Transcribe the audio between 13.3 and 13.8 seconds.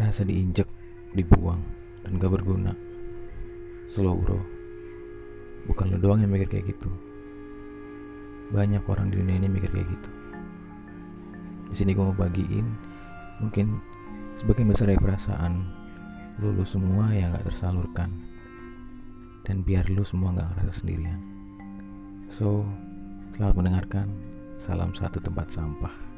mungkin